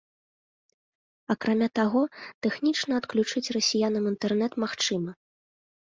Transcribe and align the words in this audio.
Акрамя 1.33 1.67
таго, 1.81 2.01
тэхнічна 2.45 2.93
адключыць 3.03 3.45
расіянам 3.59 4.03
інтэрнэт 4.13 4.53
магчыма. 4.65 5.11